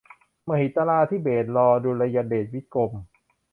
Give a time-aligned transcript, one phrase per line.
[0.49, 2.91] มหิตลาธิเบศรอดุลยเดชวิกรม